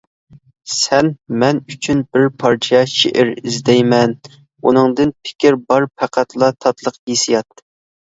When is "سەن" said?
0.75-1.11